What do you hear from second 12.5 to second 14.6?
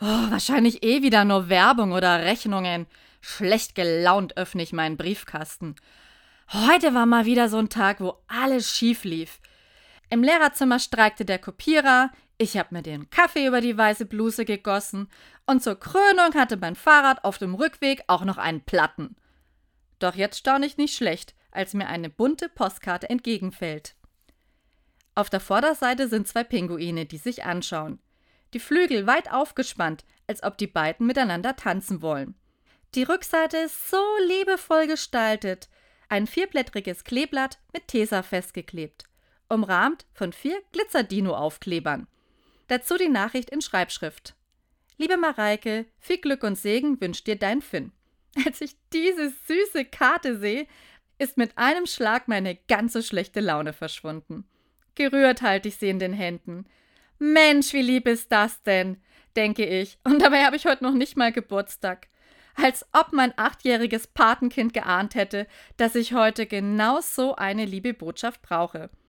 habe mir den Kaffee über die weiße Bluse